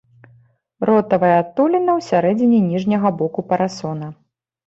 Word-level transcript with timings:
Ротавая 0.89 1.33
адтуліна 1.41 1.91
ў 2.01 2.07
сярэдзіне 2.09 2.59
ніжняга 2.71 3.09
боку 3.19 3.39
парасона. 3.51 4.07